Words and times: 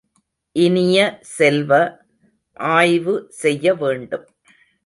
இனிய 0.55 0.97
செல்வ, 1.37 1.71
ஆய்வு 2.59 3.15
செய்ய 3.41 3.73
வேண்டும். 3.73 4.25